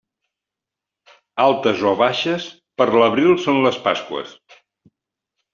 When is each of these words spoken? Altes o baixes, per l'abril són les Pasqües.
Altes 1.43 1.83
o 1.91 1.93
baixes, 2.01 2.47
per 2.83 2.87
l'abril 2.97 3.39
són 3.47 3.63
les 3.67 3.81
Pasqües. 3.87 4.37